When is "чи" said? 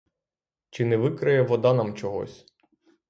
0.69-0.85